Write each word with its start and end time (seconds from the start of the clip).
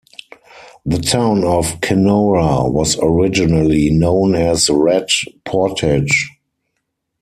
The 0.83 0.97
town 0.97 1.43
of 1.43 1.79
Kenora 1.81 2.67
was 2.67 2.97
originally 3.03 3.91
known 3.91 4.33
as 4.33 4.67
Rat 4.67 5.09
Portage. 5.45 6.31